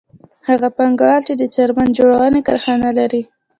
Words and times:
هغه 0.47 0.67
پانګوال 0.77 1.21
چې 1.27 1.33
د 1.37 1.43
څرمن 1.55 1.87
جوړونې 1.97 2.41
کارخانه 2.47 2.89
لري 2.99 3.21